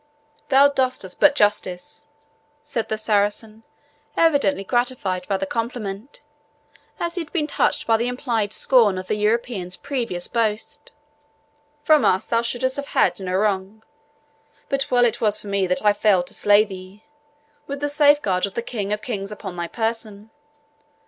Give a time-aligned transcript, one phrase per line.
[0.49, 2.07] "Thou dost us but justice,"
[2.63, 3.61] said the Saracen,
[4.17, 6.21] evidently gratified by the compliment,
[6.99, 10.91] as he had been touched by the implied scorn of the European's previous boast;
[11.83, 13.83] "from us thou shouldst have had no wrong.
[14.69, 17.03] But well was it for me that I failed to slay thee,
[17.67, 20.31] with the safeguard of the king of kings upon thy person.